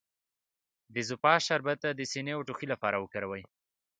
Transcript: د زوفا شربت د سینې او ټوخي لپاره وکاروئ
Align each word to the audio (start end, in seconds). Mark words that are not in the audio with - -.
د 0.93 0.95
زوفا 1.07 1.33
شربت 1.47 1.79
د 1.95 2.01
سینې 2.11 2.31
او 2.37 2.41
ټوخي 2.47 2.67
لپاره 2.73 2.97
وکاروئ 2.99 3.43